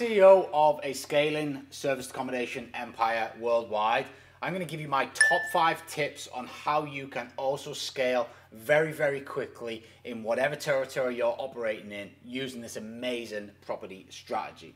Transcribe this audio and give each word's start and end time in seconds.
CEO 0.00 0.48
of 0.54 0.80
a 0.82 0.94
scaling 0.94 1.60
service 1.68 2.08
accommodation 2.08 2.70
empire 2.72 3.30
worldwide, 3.38 4.06
I'm 4.40 4.54
going 4.54 4.66
to 4.66 4.70
give 4.70 4.80
you 4.80 4.88
my 4.88 5.04
top 5.04 5.42
five 5.52 5.86
tips 5.88 6.26
on 6.32 6.46
how 6.46 6.84
you 6.84 7.06
can 7.06 7.30
also 7.36 7.74
scale 7.74 8.26
very, 8.50 8.92
very 8.92 9.20
quickly 9.20 9.84
in 10.04 10.22
whatever 10.22 10.56
territory 10.56 11.18
you're 11.18 11.36
operating 11.38 11.92
in 11.92 12.08
using 12.24 12.62
this 12.62 12.76
amazing 12.76 13.50
property 13.60 14.06
strategy. 14.08 14.74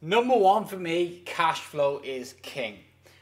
Number 0.00 0.34
one 0.34 0.64
for 0.64 0.78
me, 0.78 1.20
cash 1.26 1.60
flow 1.60 2.00
is 2.02 2.34
king. 2.40 2.78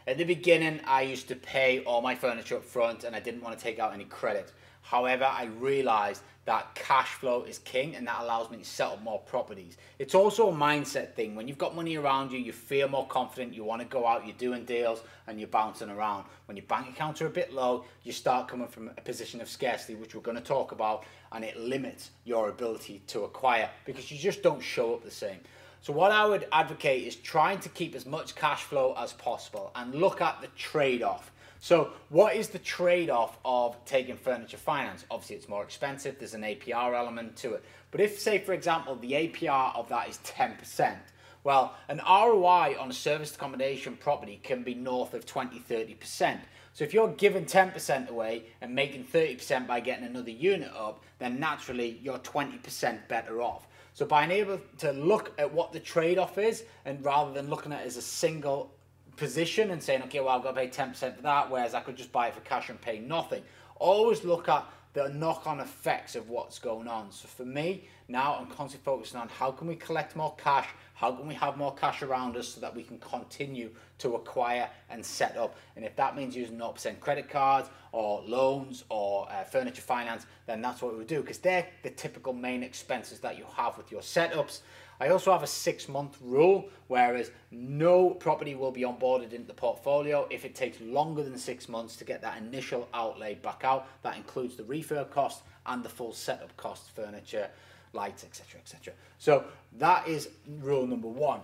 At 0.06 0.16
the 0.16 0.22
beginning, 0.22 0.78
I 0.86 1.02
used 1.02 1.26
to 1.26 1.34
pay 1.34 1.82
all 1.82 2.02
my 2.02 2.14
furniture 2.14 2.58
up 2.58 2.64
front 2.64 3.02
and 3.02 3.16
I 3.16 3.20
didn't 3.20 3.42
want 3.42 3.58
to 3.58 3.64
take 3.64 3.80
out 3.80 3.92
any 3.92 4.04
credit. 4.04 4.52
However, 4.82 5.24
I 5.24 5.46
realized 5.58 6.22
that 6.46 6.74
cash 6.74 7.08
flow 7.08 7.42
is 7.44 7.58
king 7.58 7.94
and 7.94 8.06
that 8.06 8.22
allows 8.22 8.50
me 8.50 8.58
to 8.58 8.64
set 8.64 8.88
up 8.88 9.02
more 9.02 9.18
properties. 9.20 9.76
It's 9.98 10.14
also 10.14 10.50
a 10.50 10.52
mindset 10.52 11.14
thing. 11.14 11.34
When 11.34 11.46
you've 11.46 11.58
got 11.58 11.76
money 11.76 11.96
around 11.96 12.32
you, 12.32 12.38
you 12.38 12.52
feel 12.52 12.88
more 12.88 13.06
confident, 13.06 13.54
you 13.54 13.62
want 13.62 13.82
to 13.82 13.88
go 13.88 14.06
out, 14.06 14.26
you're 14.26 14.34
doing 14.36 14.64
deals 14.64 15.02
and 15.26 15.38
you're 15.38 15.48
bouncing 15.48 15.90
around. 15.90 16.24
When 16.46 16.56
your 16.56 16.66
bank 16.66 16.88
accounts 16.88 17.20
are 17.20 17.26
a 17.26 17.30
bit 17.30 17.52
low, 17.52 17.84
you 18.02 18.12
start 18.12 18.48
coming 18.48 18.68
from 18.68 18.88
a 18.88 19.00
position 19.02 19.40
of 19.40 19.48
scarcity, 19.48 19.94
which 19.94 20.14
we're 20.14 20.22
going 20.22 20.36
to 20.36 20.42
talk 20.42 20.72
about, 20.72 21.04
and 21.32 21.44
it 21.44 21.56
limits 21.58 22.10
your 22.24 22.48
ability 22.48 23.02
to 23.08 23.24
acquire 23.24 23.68
because 23.84 24.10
you 24.10 24.18
just 24.18 24.42
don't 24.42 24.62
show 24.62 24.94
up 24.94 25.04
the 25.04 25.10
same. 25.10 25.40
So 25.82 25.92
what 25.92 26.10
I 26.10 26.26
would 26.26 26.46
advocate 26.52 27.06
is 27.06 27.16
trying 27.16 27.58
to 27.60 27.68
keep 27.70 27.94
as 27.94 28.04
much 28.04 28.34
cash 28.34 28.62
flow 28.62 28.94
as 28.98 29.12
possible 29.14 29.72
and 29.74 29.94
look 29.94 30.20
at 30.20 30.40
the 30.40 30.48
trade-off. 30.48 31.32
So 31.62 31.90
what 32.08 32.36
is 32.36 32.48
the 32.48 32.58
trade-off 32.58 33.36
of 33.44 33.76
taking 33.84 34.16
furniture 34.16 34.56
finance? 34.56 35.04
Obviously 35.10 35.36
it's 35.36 35.48
more 35.48 35.62
expensive, 35.62 36.16
there's 36.18 36.32
an 36.32 36.40
APR 36.40 36.94
element 36.94 37.36
to 37.36 37.52
it. 37.52 37.64
But 37.90 38.00
if 38.00 38.18
say 38.18 38.38
for 38.38 38.54
example 38.54 38.96
the 38.96 39.12
APR 39.12 39.76
of 39.76 39.88
that 39.90 40.08
is 40.08 40.18
10%, 40.24 40.96
well 41.44 41.76
an 41.88 42.00
ROI 42.08 42.76
on 42.80 42.88
a 42.88 42.94
serviced 42.94 43.34
accommodation 43.34 43.96
property 43.96 44.40
can 44.42 44.62
be 44.62 44.74
north 44.74 45.12
of 45.12 45.26
20, 45.26 45.60
30%. 45.60 46.40
So 46.72 46.84
if 46.84 46.94
you're 46.94 47.08
giving 47.08 47.44
10% 47.44 48.08
away 48.08 48.44
and 48.62 48.74
making 48.74 49.04
30% 49.04 49.66
by 49.66 49.80
getting 49.80 50.06
another 50.06 50.30
unit 50.30 50.72
up, 50.74 51.04
then 51.18 51.38
naturally 51.38 52.00
you're 52.02 52.20
20% 52.20 53.06
better 53.06 53.42
off. 53.42 53.66
So 53.92 54.06
by 54.06 54.26
being 54.26 54.40
able 54.40 54.60
to 54.78 54.92
look 54.92 55.34
at 55.38 55.52
what 55.52 55.74
the 55.74 55.80
trade-off 55.80 56.38
is 56.38 56.64
and 56.86 57.04
rather 57.04 57.32
than 57.32 57.50
looking 57.50 57.72
at 57.72 57.82
it 57.82 57.86
as 57.86 57.98
a 57.98 58.02
single 58.02 58.72
position 59.20 59.70
and 59.70 59.82
saying, 59.82 60.02
okay, 60.04 60.18
well, 60.18 60.30
I've 60.30 60.42
got 60.42 60.56
to 60.56 60.60
pay 60.60 60.68
10% 60.68 61.14
for 61.14 61.22
that, 61.22 61.50
whereas 61.50 61.74
I 61.74 61.80
could 61.80 61.96
just 61.96 62.10
buy 62.10 62.28
it 62.28 62.34
for 62.34 62.40
cash 62.40 62.70
and 62.70 62.80
pay 62.80 62.98
nothing. 62.98 63.42
Always 63.76 64.24
look 64.24 64.48
at 64.48 64.66
the 64.94 65.10
knock-on 65.10 65.60
effects 65.60 66.16
of 66.16 66.30
what's 66.30 66.58
going 66.58 66.88
on. 66.88 67.12
So 67.12 67.28
for 67.28 67.44
me, 67.44 67.84
now 68.08 68.36
I'm 68.40 68.46
constantly 68.46 68.82
focusing 68.82 69.20
on 69.20 69.28
how 69.28 69.52
can 69.52 69.68
we 69.68 69.76
collect 69.76 70.16
more 70.16 70.34
cash, 70.36 70.68
how 70.94 71.12
can 71.12 71.28
we 71.28 71.34
have 71.34 71.58
more 71.58 71.74
cash 71.74 72.02
around 72.02 72.34
us 72.34 72.48
so 72.48 72.62
that 72.62 72.74
we 72.74 72.82
can 72.82 72.98
continue 72.98 73.70
to 73.98 74.14
acquire 74.16 74.68
and 74.88 75.04
set 75.04 75.36
up. 75.36 75.54
And 75.76 75.84
if 75.84 75.94
that 75.96 76.16
means 76.16 76.34
using 76.34 76.58
0% 76.58 76.98
credit 76.98 77.28
cards 77.28 77.68
or 77.92 78.22
loans 78.22 78.84
or 78.88 79.30
uh, 79.30 79.44
furniture 79.44 79.82
finance, 79.82 80.26
then 80.46 80.60
that's 80.60 80.82
what 80.82 80.92
we 80.92 80.98
would 80.98 81.06
do 81.06 81.20
because 81.20 81.38
they're 81.38 81.66
the 81.82 81.90
typical 81.90 82.32
main 82.32 82.62
expenses 82.62 83.20
that 83.20 83.38
you 83.38 83.44
have 83.56 83.76
with 83.76 83.90
your 83.90 84.00
setups. 84.00 84.60
I 85.00 85.08
also 85.08 85.32
have 85.32 85.42
a 85.42 85.46
six 85.46 85.88
month 85.88 86.18
rule, 86.20 86.68
whereas 86.88 87.30
no 87.50 88.10
property 88.10 88.54
will 88.54 88.70
be 88.70 88.82
onboarded 88.82 89.32
into 89.32 89.46
the 89.46 89.54
portfolio 89.54 90.26
if 90.30 90.44
it 90.44 90.54
takes 90.54 90.78
longer 90.80 91.22
than 91.22 91.38
six 91.38 91.68
months 91.68 91.96
to 91.96 92.04
get 92.04 92.20
that 92.20 92.36
initial 92.36 92.86
outlay 92.92 93.34
back 93.36 93.64
out. 93.64 93.88
That 94.02 94.16
includes 94.16 94.56
the 94.56 94.62
refurb 94.64 95.10
cost 95.10 95.42
and 95.66 95.82
the 95.82 95.88
full 95.88 96.12
setup 96.12 96.54
cost, 96.58 96.90
furniture, 96.90 97.48
lights, 97.94 98.24
etc., 98.24 98.60
etc. 98.60 98.92
So 99.18 99.44
that 99.78 100.06
is 100.06 100.28
rule 100.60 100.86
number 100.86 101.08
one. 101.08 101.40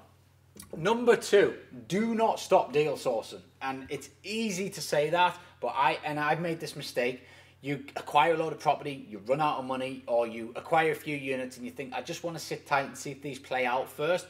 Number 0.76 1.16
two, 1.16 1.54
do 1.88 2.14
not 2.14 2.40
stop 2.40 2.72
deal 2.72 2.94
sourcing. 2.94 3.40
And 3.62 3.86
it's 3.88 4.10
easy 4.22 4.70
to 4.70 4.80
say 4.80 5.10
that, 5.10 5.38
but 5.60 5.74
I 5.76 5.98
and 6.04 6.20
I've 6.20 6.40
made 6.40 6.60
this 6.60 6.76
mistake 6.76 7.22
you 7.66 7.84
acquire 7.96 8.34
a 8.34 8.36
load 8.36 8.52
of 8.52 8.60
property, 8.60 9.06
you 9.08 9.20
run 9.26 9.40
out 9.40 9.58
of 9.58 9.64
money, 9.64 10.04
or 10.06 10.26
you 10.26 10.52
acquire 10.54 10.92
a 10.92 10.94
few 10.94 11.16
units 11.16 11.56
and 11.56 11.64
you 11.64 11.72
think, 11.72 11.92
I 11.94 12.00
just 12.00 12.22
want 12.22 12.38
to 12.38 12.42
sit 12.42 12.66
tight 12.66 12.86
and 12.86 12.96
see 12.96 13.10
if 13.10 13.22
these 13.22 13.38
play 13.40 13.66
out 13.66 13.90
first. 13.90 14.26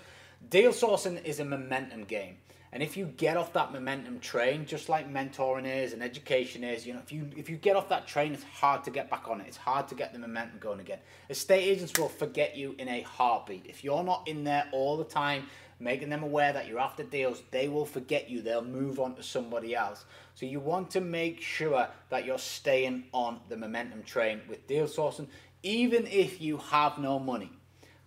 Deal 0.48 0.72
sourcing 0.72 1.22
is 1.24 1.40
a 1.40 1.44
momentum 1.44 2.04
game. 2.04 2.36
And 2.72 2.82
if 2.82 2.96
you 2.96 3.06
get 3.06 3.36
off 3.36 3.52
that 3.54 3.72
momentum 3.72 4.20
train, 4.20 4.66
just 4.66 4.88
like 4.88 5.10
mentoring 5.10 5.66
is 5.66 5.92
and 5.92 6.02
education 6.02 6.64
is, 6.64 6.86
you 6.86 6.92
know, 6.92 6.98
if 6.98 7.10
you 7.12 7.30
if 7.36 7.48
you 7.48 7.56
get 7.56 7.76
off 7.76 7.88
that 7.88 8.06
train, 8.06 8.34
it's 8.34 8.42
hard 8.42 8.84
to 8.84 8.90
get 8.90 9.08
back 9.08 9.28
on 9.28 9.40
it. 9.40 9.46
It's 9.46 9.56
hard 9.56 9.88
to 9.88 9.94
get 9.94 10.12
the 10.12 10.18
momentum 10.18 10.58
going 10.58 10.80
again. 10.80 10.98
Estate 11.30 11.62
agents 11.62 11.98
will 11.98 12.08
forget 12.08 12.56
you 12.56 12.74
in 12.78 12.88
a 12.88 13.00
heartbeat. 13.02 13.66
If 13.66 13.82
you're 13.82 14.04
not 14.04 14.26
in 14.26 14.44
there 14.44 14.66
all 14.72 14.96
the 14.96 15.04
time, 15.04 15.46
making 15.78 16.08
them 16.08 16.22
aware 16.22 16.52
that 16.52 16.66
you're 16.66 16.78
after 16.78 17.02
deals, 17.02 17.42
they 17.50 17.68
will 17.68 17.84
forget 17.84 18.30
you. 18.30 18.42
They'll 18.42 18.64
move 18.64 18.98
on 18.98 19.14
to 19.16 19.22
somebody 19.22 19.74
else. 19.74 20.04
So 20.34 20.46
you 20.46 20.60
want 20.60 20.90
to 20.92 21.00
make 21.00 21.40
sure 21.40 21.88
that 22.08 22.24
you're 22.24 22.38
staying 22.38 23.04
on 23.12 23.40
the 23.48 23.56
momentum 23.56 24.02
train 24.02 24.40
with 24.48 24.66
deal 24.66 24.86
sourcing, 24.86 25.28
even 25.62 26.06
if 26.06 26.40
you 26.40 26.58
have 26.58 26.98
no 26.98 27.18
money. 27.18 27.50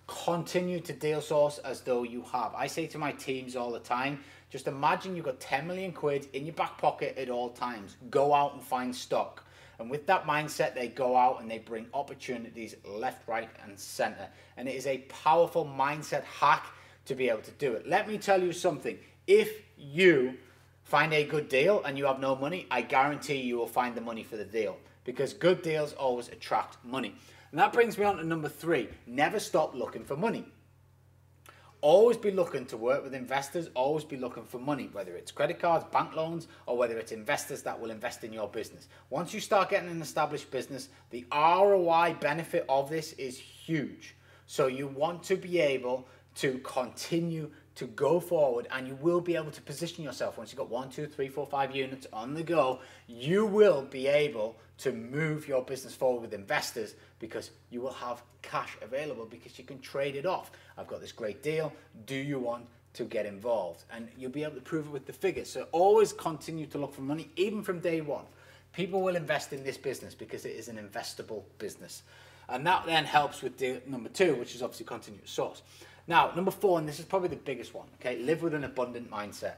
Continue 0.08 0.80
to 0.80 0.94
deal 0.94 1.22
source 1.22 1.60
as 1.60 1.82
though 1.82 2.04
you 2.04 2.24
have. 2.32 2.56
I 2.56 2.66
say 2.66 2.88
to 2.88 2.98
my 2.98 3.12
teams 3.12 3.56
all 3.56 3.72
the 3.72 3.80
time, 3.80 4.24
just 4.50 4.68
imagine 4.68 5.16
you've 5.16 5.26
got 5.26 5.40
10 5.40 5.68
million 5.68 5.92
quid 5.92 6.28
in 6.34 6.46
your 6.46 6.56
back 6.56 6.80
pocket 6.80 7.16
at 7.18 7.30
all 7.30 7.50
times. 7.50 7.96
Go 8.10 8.34
out 8.34 8.56
and 8.56 8.64
find 8.64 8.96
stock. 8.96 9.44
And 9.78 9.90
with 9.90 10.08
that 10.08 10.26
mindset, 10.26 10.74
they 10.74 10.88
go 10.88 11.16
out 11.16 11.42
and 11.42 11.50
they 11.50 11.60
bring 11.60 11.86
opportunities 11.94 12.76
left, 12.84 13.28
right, 13.28 13.50
and 13.64 13.80
center. 13.80 14.28
And 14.58 14.68
it 14.68 14.76
is 14.76 14.88
a 14.88 14.98
powerful 15.10 15.66
mindset 15.66 16.24
hack 16.24 16.66
to 17.06 17.16
be 17.16 17.30
able 17.30 17.42
to 17.42 17.52
do 17.52 17.74
it. 17.74 17.88
Let 17.88 18.08
me 18.08 18.18
tell 18.18 18.42
you 18.42 18.54
something. 18.54 18.98
If 19.28 19.52
you 19.78 20.38
find 20.84 21.14
a 21.14 21.24
good 21.24 21.50
deal 21.50 21.84
and 21.84 21.98
you 21.98 22.06
have 22.06 22.20
no 22.20 22.36
money, 22.36 22.68
I 22.72 22.82
guarantee 22.82 23.42
you 23.42 23.58
will 23.58 23.68
find 23.68 23.96
the 23.96 24.02
money 24.02 24.24
for 24.24 24.38
the 24.38 24.46
deal 24.46 24.78
because 25.04 25.34
good 25.34 25.62
deals 25.62 25.94
always 25.94 26.30
attract 26.30 26.84
money. 26.84 27.16
And 27.52 27.60
that 27.60 27.74
brings 27.74 27.98
me 27.98 28.06
on 28.06 28.18
to 28.18 28.24
number 28.24 28.50
three 28.50 28.90
never 29.08 29.40
stop 29.40 29.76
looking 29.76 30.04
for 30.04 30.16
money. 30.16 30.46
Always 31.82 32.18
be 32.18 32.32
looking 32.32 32.66
to 32.66 32.78
work 32.78 33.04
with 33.04 33.14
investors, 33.14 33.70
always 33.74 34.04
be 34.04 34.18
looking 34.18 34.44
for 34.44 34.60
money, 34.60 34.90
whether 34.92 35.16
it's 35.16 35.32
credit 35.32 35.62
cards, 35.62 35.86
bank 35.94 36.14
loans, 36.14 36.50
or 36.66 36.76
whether 36.78 36.98
it's 36.98 37.14
investors 37.14 37.62
that 37.64 37.80
will 37.80 37.90
invest 37.90 38.26
in 38.26 38.34
your 38.34 38.50
business. 38.50 38.90
Once 39.10 39.34
you 39.34 39.40
start 39.40 39.70
getting 39.70 39.90
an 39.90 40.02
established 40.02 40.52
business, 40.52 40.90
the 41.10 41.26
ROI 41.32 42.18
benefit 42.20 42.66
of 42.68 42.90
this 42.90 43.14
is 43.14 43.38
huge. 43.38 44.16
So 44.46 44.68
you 44.68 44.88
want 44.88 45.24
to 45.24 45.38
be 45.38 45.60
able 45.60 46.10
to 46.40 46.58
continue 46.60 47.52
to 47.76 47.86
go 47.86 48.20
forward 48.20 48.68
and 48.72 48.88
you 48.88 48.96
will 48.96 49.22
be 49.22 49.36
able 49.36 49.52
to 49.52 49.62
position 49.62 50.04
yourself. 50.04 50.38
Once 50.38 50.52
you've 50.52 50.58
got 50.58 50.70
one 50.70 50.90
two 50.90 51.06
three 51.06 51.28
four 51.28 51.46
five 51.46 51.76
units 51.76 52.08
on 52.14 52.34
the 52.34 52.44
go 52.44 52.80
you 53.08 53.46
will 53.46 53.82
be 53.84 54.08
able 54.08 54.56
to 54.78 54.94
move 54.94 55.48
your 55.48 55.62
business 55.64 55.94
forward 55.94 56.22
with 56.22 56.34
investors 56.34 56.96
because 57.20 57.52
you 57.70 57.82
will 57.82 57.94
have 57.94 58.22
cash 58.42 58.78
available 58.82 59.26
because 59.26 59.60
you 59.60 59.66
can 59.66 59.80
trade 59.82 60.16
it 60.16 60.26
off. 60.26 60.52
I've 60.78 60.88
got 60.88 61.02
this 61.02 61.12
great 61.12 61.44
deal. 61.44 61.74
Do 62.06 62.16
you 62.16 62.40
want 62.40 62.66
to 62.94 63.04
get 63.04 63.26
involved? 63.26 63.84
And 63.92 64.08
you'll 64.18 64.32
be 64.32 64.44
able 64.44 64.56
to 64.56 64.62
prove 64.62 64.88
it 64.88 64.92
with 64.92 65.06
the 65.06 65.14
figures. 65.14 65.50
So 65.50 65.68
always 65.74 66.14
continue 66.14 66.66
to 66.68 66.78
look 66.78 66.94
for 66.94 67.02
money 67.02 67.30
even 67.36 67.64
from 67.64 67.80
day 67.80 68.00
one. 68.00 68.26
People 68.72 69.02
will 69.02 69.18
invest 69.18 69.52
in 69.52 69.64
this 69.66 69.78
business 69.78 70.16
because 70.16 70.46
it 70.46 70.56
is 70.56 70.70
an 70.70 70.78
investable 70.78 71.44
business. 71.58 72.04
And 72.48 72.66
that 72.66 72.86
then 72.86 73.04
helps 73.04 73.42
with 73.42 73.58
the 73.58 73.82
number 73.86 74.10
two 74.10 74.36
which 74.36 74.56
is 74.56 74.64
obviously 74.64 74.86
continuous 74.86 75.32
source 75.32 75.62
now, 76.10 76.32
number 76.36 76.52
four, 76.52 76.80
and 76.80 76.90
this 76.90 77.00
is 77.00 77.06
probably 77.06 77.30
the 77.30 77.36
biggest 77.38 77.74
one, 77.74 77.88
okay, 78.02 78.18
live 78.18 78.42
with 78.42 78.56
an 78.56 78.64
abundant 78.64 79.12
mindset. 79.12 79.54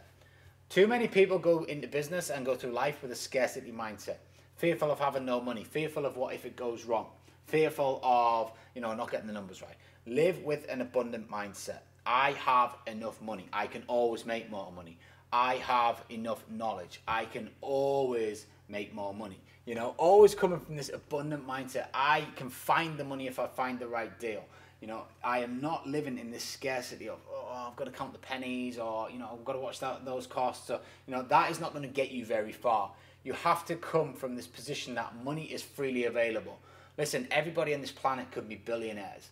Too 0.67 0.85
many 0.85 1.07
people 1.07 1.39
go 1.39 1.63
into 1.63 1.87
business 1.87 2.29
and 2.29 2.45
go 2.45 2.55
through 2.55 2.73
life 2.73 3.01
with 3.01 3.11
a 3.11 3.15
scarcity 3.15 3.71
mindset, 3.71 4.17
fearful 4.57 4.91
of 4.91 4.99
having 4.99 5.25
no 5.25 5.39
money, 5.39 5.63
fearful 5.63 6.05
of 6.05 6.17
what 6.17 6.35
if 6.35 6.45
it 6.45 6.57
goes 6.57 6.83
wrong, 6.83 7.07
fearful 7.47 8.01
of, 8.03 8.51
you 8.75 8.81
know, 8.81 8.93
not 8.93 9.09
getting 9.09 9.27
the 9.27 9.33
numbers 9.33 9.61
right. 9.61 9.75
Live 10.05 10.43
with 10.43 10.69
an 10.69 10.81
abundant 10.81 11.31
mindset. 11.31 11.79
I 12.05 12.31
have 12.33 12.75
enough 12.85 13.21
money. 13.21 13.47
I 13.53 13.67
can 13.67 13.83
always 13.87 14.25
make 14.25 14.51
more 14.51 14.73
money. 14.75 14.97
I 15.31 15.55
have 15.55 16.03
enough 16.09 16.43
knowledge. 16.49 17.01
I 17.07 17.25
can 17.25 17.49
always 17.61 18.45
make 18.67 18.93
more 18.93 19.13
money. 19.13 19.39
You 19.65 19.75
know, 19.75 19.93
always 19.97 20.35
coming 20.35 20.59
from 20.59 20.75
this 20.75 20.89
abundant 20.93 21.47
mindset. 21.47 21.87
I 21.93 22.25
can 22.35 22.49
find 22.49 22.97
the 22.97 23.05
money 23.05 23.27
if 23.27 23.39
I 23.39 23.47
find 23.47 23.79
the 23.79 23.87
right 23.87 24.19
deal. 24.19 24.43
You 24.81 24.87
know, 24.87 25.03
I 25.23 25.39
am 25.39 25.61
not 25.61 25.87
living 25.87 26.17
in 26.17 26.31
this 26.31 26.43
scarcity 26.43 27.07
of 27.07 27.19
oh, 27.31 27.45
oh 27.49 27.67
I've 27.69 27.75
got 27.75 27.85
to 27.85 27.91
count 27.91 28.13
the 28.13 28.19
pennies 28.19 28.79
or 28.79 29.09
you 29.11 29.19
know 29.19 29.29
I've 29.31 29.45
got 29.45 29.53
to 29.53 29.59
watch 29.59 29.79
that 29.79 30.03
those 30.03 30.25
costs. 30.27 30.67
So 30.67 30.79
you 31.07 31.13
know 31.13 31.21
that 31.23 31.51
is 31.51 31.59
not 31.59 31.71
going 31.71 31.83
to 31.83 31.93
get 31.93 32.11
you 32.11 32.25
very 32.25 32.51
far. 32.51 32.91
You 33.23 33.33
have 33.33 33.63
to 33.65 33.75
come 33.75 34.13
from 34.13 34.35
this 34.35 34.47
position 34.47 34.95
that 34.95 35.23
money 35.23 35.45
is 35.45 35.61
freely 35.61 36.05
available. 36.05 36.57
Listen, 36.97 37.27
everybody 37.29 37.73
on 37.75 37.81
this 37.81 37.91
planet 37.91 38.31
could 38.31 38.49
be 38.49 38.55
billionaires. 38.55 39.29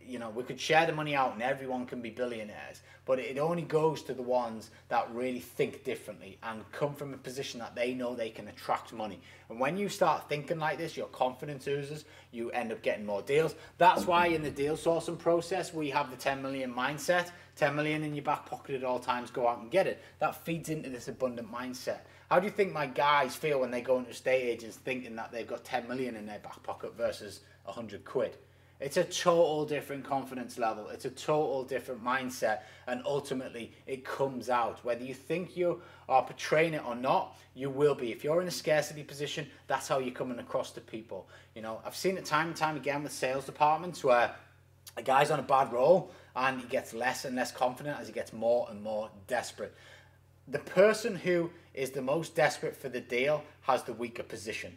You 0.00 0.18
know, 0.18 0.30
we 0.30 0.44
could 0.44 0.60
share 0.60 0.86
the 0.86 0.92
money 0.92 1.16
out 1.16 1.32
and 1.32 1.42
everyone 1.42 1.86
can 1.86 2.00
be 2.00 2.10
billionaires, 2.10 2.82
but 3.04 3.18
it 3.18 3.36
only 3.38 3.62
goes 3.62 4.02
to 4.02 4.14
the 4.14 4.22
ones 4.22 4.70
that 4.88 5.12
really 5.12 5.40
think 5.40 5.82
differently 5.82 6.38
and 6.44 6.70
come 6.70 6.94
from 6.94 7.12
a 7.12 7.16
position 7.16 7.58
that 7.58 7.74
they 7.74 7.92
know 7.92 8.14
they 8.14 8.30
can 8.30 8.46
attract 8.46 8.92
money. 8.92 9.18
And 9.48 9.58
when 9.58 9.76
you 9.76 9.88
start 9.88 10.28
thinking 10.28 10.60
like 10.60 10.78
this, 10.78 10.96
your 10.96 11.08
confidence 11.08 11.66
oozes, 11.66 12.04
you 12.30 12.50
end 12.50 12.70
up 12.70 12.82
getting 12.82 13.04
more 13.04 13.22
deals. 13.22 13.56
That's 13.78 14.06
why 14.06 14.26
in 14.26 14.42
the 14.42 14.50
deal 14.50 14.76
sourcing 14.76 15.18
process, 15.18 15.74
we 15.74 15.90
have 15.90 16.10
the 16.10 16.16
10 16.16 16.40
million 16.42 16.72
mindset 16.72 17.30
10 17.56 17.76
million 17.76 18.02
in 18.02 18.14
your 18.14 18.24
back 18.24 18.46
pocket 18.46 18.76
at 18.76 18.84
all 18.84 18.98
times, 18.98 19.30
go 19.30 19.46
out 19.46 19.60
and 19.60 19.70
get 19.70 19.86
it. 19.86 20.02
That 20.20 20.44
feeds 20.44 20.68
into 20.68 20.88
this 20.88 21.08
abundant 21.08 21.52
mindset. 21.52 21.98
How 22.30 22.40
do 22.40 22.46
you 22.46 22.52
think 22.52 22.72
my 22.72 22.86
guys 22.86 23.36
feel 23.36 23.60
when 23.60 23.70
they 23.70 23.82
go 23.82 23.98
into 23.98 24.10
estate 24.10 24.42
agents 24.42 24.76
thinking 24.76 25.16
that 25.16 25.32
they've 25.32 25.46
got 25.46 25.64
10 25.64 25.86
million 25.86 26.16
in 26.16 26.26
their 26.26 26.38
back 26.38 26.62
pocket 26.62 26.96
versus 26.96 27.40
100 27.64 28.04
quid? 28.04 28.36
It's 28.82 28.96
a 28.96 29.04
total 29.04 29.64
different 29.64 30.04
confidence 30.04 30.58
level. 30.58 30.88
It's 30.88 31.04
a 31.04 31.10
total 31.10 31.62
different 31.62 32.02
mindset. 32.04 32.62
And 32.88 33.00
ultimately, 33.06 33.72
it 33.86 34.04
comes 34.04 34.50
out. 34.50 34.84
Whether 34.84 35.04
you 35.04 35.14
think 35.14 35.56
you 35.56 35.80
are 36.08 36.24
portraying 36.24 36.74
it 36.74 36.84
or 36.84 36.96
not, 36.96 37.38
you 37.54 37.70
will 37.70 37.94
be. 37.94 38.10
If 38.10 38.24
you're 38.24 38.42
in 38.42 38.48
a 38.48 38.52
scarcity 38.52 39.04
position, 39.04 39.46
that's 39.68 39.86
how 39.86 40.00
you're 40.00 40.14
coming 40.14 40.40
across 40.40 40.72
to 40.72 40.80
people. 40.80 41.28
You 41.54 41.62
know, 41.62 41.80
I've 41.86 41.94
seen 41.94 42.16
it 42.16 42.24
time 42.24 42.48
and 42.48 42.56
time 42.56 42.76
again 42.76 43.04
with 43.04 43.12
sales 43.12 43.44
departments 43.44 44.02
where 44.02 44.34
a 44.96 45.02
guy's 45.02 45.30
on 45.30 45.38
a 45.38 45.42
bad 45.44 45.72
roll 45.72 46.10
and 46.34 46.60
he 46.60 46.66
gets 46.66 46.92
less 46.92 47.24
and 47.24 47.36
less 47.36 47.52
confident 47.52 48.00
as 48.00 48.08
he 48.08 48.12
gets 48.12 48.32
more 48.32 48.66
and 48.68 48.82
more 48.82 49.10
desperate. 49.28 49.74
The 50.48 50.58
person 50.58 51.14
who 51.14 51.50
is 51.72 51.92
the 51.92 52.02
most 52.02 52.34
desperate 52.34 52.76
for 52.76 52.88
the 52.88 53.00
deal 53.00 53.44
has 53.62 53.84
the 53.84 53.92
weaker 53.92 54.24
position. 54.24 54.76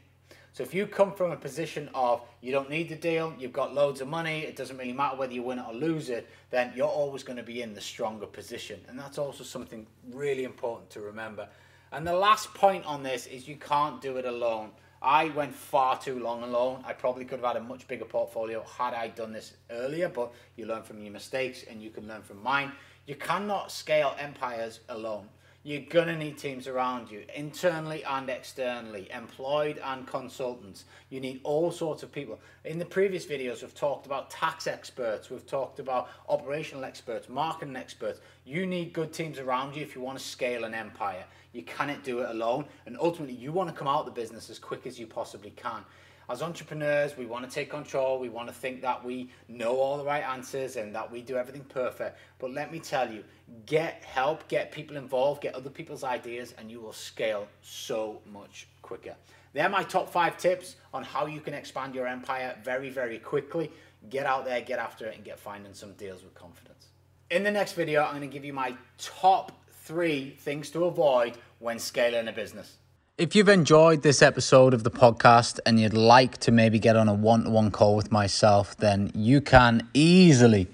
So 0.55 0.63
if 0.63 0.73
you 0.73 0.87
come 0.87 1.11
from 1.11 1.31
a 1.31 1.35
position 1.35 1.89
of 1.93 2.21
you 2.39 2.53
don't 2.53 2.69
need 2.69 2.87
the 2.87 2.95
deal, 2.95 3.35
you've 3.37 3.51
got 3.51 3.73
loads 3.73 3.99
of 3.99 4.07
money, 4.07 4.39
it 4.43 4.55
doesn't 4.55 4.77
really 4.77 4.93
matter 4.93 5.17
whether 5.17 5.33
you 5.33 5.43
win 5.43 5.59
it 5.59 5.65
or 5.67 5.73
lose 5.73 6.09
it, 6.09 6.29
then 6.49 6.71
you're 6.73 6.87
always 6.87 7.23
going 7.23 7.35
to 7.35 7.43
be 7.43 7.61
in 7.61 7.73
the 7.73 7.81
stronger 7.81 8.25
position. 8.25 8.79
And 8.87 8.97
that's 8.97 9.17
also 9.17 9.43
something 9.43 9.85
really 10.13 10.45
important 10.45 10.89
to 10.91 11.01
remember. 11.01 11.49
And 11.91 12.07
the 12.07 12.13
last 12.13 12.53
point 12.53 12.85
on 12.85 13.03
this 13.03 13.25
is 13.27 13.49
you 13.49 13.57
can't 13.57 13.99
do 14.01 14.15
it 14.15 14.23
alone. 14.23 14.69
I 15.01 15.25
went 15.25 15.53
far 15.53 15.99
too 15.99 16.19
long 16.19 16.41
alone. 16.41 16.85
I 16.87 16.93
probably 16.93 17.25
could 17.25 17.41
have 17.41 17.55
had 17.55 17.61
a 17.61 17.65
much 17.65 17.85
bigger 17.89 18.05
portfolio 18.05 18.63
had 18.77 18.93
I 18.93 19.09
done 19.09 19.33
this 19.33 19.55
earlier, 19.69 20.07
but 20.07 20.31
you 20.55 20.67
learn 20.67 20.83
from 20.83 21.03
your 21.03 21.11
mistakes 21.11 21.65
and 21.69 21.83
you 21.83 21.89
can 21.89 22.07
learn 22.07 22.21
from 22.21 22.41
mine. 22.41 22.71
You 23.07 23.15
cannot 23.15 23.73
scale 23.73 24.15
empires 24.17 24.79
alone. 24.87 25.27
You're 25.65 25.81
going 25.81 26.09
to 26.09 26.15
need 26.15 26.37
teams 26.37 26.67
around 26.67 27.09
you, 27.09 27.23
internally 27.35 28.03
and 28.03 28.29
externally, 28.29 29.09
employed 29.11 29.81
and 29.83 30.05
consultants. 30.05 30.85
You 31.09 31.19
need 31.19 31.39
all 31.43 31.71
sorts 31.71 32.03
of 32.03 32.11
people. 32.11 32.39
In 32.65 32.77
the 32.77 32.85
previous 32.85 33.25
videos, 33.25 33.63
we've 33.63 33.73
talked 33.73 34.05
about 34.05 34.29
tax 34.29 34.67
experts, 34.67 35.31
we've 35.31 35.47
talked 35.47 35.79
about 35.79 36.09
operational 36.29 36.83
experts, 36.85 37.29
marketing 37.29 37.75
experts. 37.75 38.19
You 38.45 38.67
need 38.67 38.93
good 38.93 39.11
teams 39.11 39.39
around 39.39 39.75
you 39.75 39.81
if 39.81 39.95
you 39.95 40.01
want 40.01 40.19
to 40.19 40.23
scale 40.23 40.65
an 40.65 40.75
empire. 40.75 41.25
You 41.51 41.63
cannot 41.63 42.03
do 42.03 42.19
it 42.19 42.29
alone. 42.29 42.65
And 42.85 42.95
ultimately, 43.01 43.33
you 43.33 43.51
want 43.51 43.67
to 43.67 43.75
come 43.75 43.87
out 43.87 44.01
of 44.01 44.05
the 44.05 44.11
business 44.11 44.51
as 44.51 44.59
quick 44.59 44.85
as 44.85 44.99
you 44.99 45.07
possibly 45.07 45.49
can 45.49 45.83
as 46.29 46.41
entrepreneurs, 46.41 47.17
we 47.17 47.25
want 47.25 47.47
to 47.47 47.53
take 47.53 47.69
control. 47.69 48.19
We 48.19 48.29
want 48.29 48.47
to 48.47 48.53
think 48.53 48.81
that 48.81 49.03
we 49.03 49.29
know 49.47 49.77
all 49.77 49.97
the 49.97 50.03
right 50.03 50.23
answers 50.23 50.75
and 50.75 50.93
that 50.95 51.11
we 51.11 51.21
do 51.21 51.37
everything 51.37 51.63
perfect. 51.63 52.17
But 52.39 52.51
let 52.51 52.71
me 52.71 52.79
tell 52.79 53.11
you, 53.11 53.23
get 53.65 54.03
help, 54.03 54.47
get 54.47 54.71
people 54.71 54.97
involved, 54.97 55.41
get 55.41 55.55
other 55.55 55.69
people's 55.69 56.03
ideas, 56.03 56.53
and 56.57 56.71
you 56.71 56.81
will 56.81 56.93
scale 56.93 57.47
so 57.61 58.21
much 58.31 58.67
quicker. 58.81 59.15
They're 59.53 59.69
my 59.69 59.83
top 59.83 60.09
five 60.09 60.37
tips 60.37 60.75
on 60.93 61.03
how 61.03 61.27
you 61.27 61.39
can 61.39 61.53
expand 61.53 61.95
your 61.95 62.07
empire 62.07 62.57
very, 62.63 62.89
very 62.89 63.19
quickly. 63.19 63.71
Get 64.09 64.25
out 64.25 64.45
there, 64.45 64.61
get 64.61 64.79
after 64.79 65.07
it, 65.07 65.15
and 65.15 65.23
get 65.23 65.39
finding 65.39 65.73
some 65.73 65.93
deals 65.93 66.23
with 66.23 66.33
confidence. 66.33 66.87
In 67.31 67.43
the 67.43 67.51
next 67.51 67.73
video, 67.73 68.03
I'm 68.03 68.17
going 68.17 68.21
to 68.21 68.27
give 68.27 68.45
you 68.45 68.53
my 68.53 68.75
top 68.97 69.51
three 69.71 70.31
things 70.39 70.69
to 70.71 70.85
avoid 70.85 71.37
when 71.59 71.79
scaling 71.79 72.27
a 72.27 72.33
business. 72.33 72.77
If 73.17 73.33
you've 73.33 73.47
enjoyed 73.47 74.01
this 74.01 74.21
episode 74.21 74.73
of 74.73 74.83
the 74.83 74.91
podcast 74.91 75.61
and 75.65 75.79
you'd 75.79 75.93
like 75.93 76.37
to 76.39 76.51
maybe 76.51 76.79
get 76.79 76.97
on 76.97 77.07
a 77.07 77.13
one 77.13 77.45
to 77.45 77.49
one 77.49 77.71
call 77.71 77.95
with 77.95 78.11
myself, 78.11 78.75
then 78.75 79.09
you 79.15 79.39
can 79.39 79.87
easily 79.93 80.67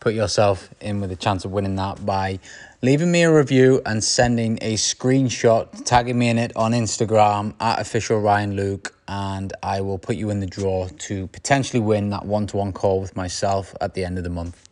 put 0.00 0.12
yourself 0.12 0.70
in 0.80 1.00
with 1.00 1.12
a 1.12 1.16
chance 1.16 1.44
of 1.44 1.52
winning 1.52 1.76
that 1.76 2.04
by 2.04 2.40
leaving 2.82 3.12
me 3.12 3.22
a 3.22 3.32
review 3.32 3.80
and 3.86 4.02
sending 4.02 4.58
a 4.60 4.74
screenshot, 4.74 5.84
tagging 5.84 6.18
me 6.18 6.30
in 6.30 6.36
it 6.36 6.50
on 6.56 6.72
Instagram 6.72 7.54
at 7.60 7.78
official 7.78 8.18
Ryan 8.18 8.56
Luke, 8.56 8.92
and 9.06 9.52
I 9.62 9.80
will 9.80 9.98
put 9.98 10.16
you 10.16 10.30
in 10.30 10.40
the 10.40 10.48
draw 10.48 10.88
to 10.88 11.28
potentially 11.28 11.78
win 11.80 12.10
that 12.10 12.26
one 12.26 12.48
to 12.48 12.56
one 12.56 12.72
call 12.72 13.00
with 13.00 13.14
myself 13.14 13.72
at 13.80 13.94
the 13.94 14.04
end 14.04 14.18
of 14.18 14.24
the 14.24 14.30
month. 14.30 14.68